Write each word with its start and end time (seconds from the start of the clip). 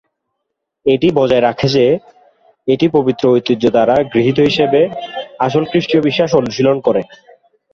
এটি 0.85 1.07
বজায় 1.17 1.43
রাখে 1.43 1.67
যে, 1.75 1.85
এটি 2.67 2.85
পবিত্র 2.95 3.23
ঐতিহ্য 3.31 3.63
দ্বারা 3.67 3.95
গৃহীত 4.13 4.37
হিসাবে 4.47 4.81
আসল 5.39 5.63
খ্রীষ্টীয় 5.69 6.01
বিশ্বাস 6.07 6.29
অনুশীলন 6.39 6.77
করে। 6.87 7.01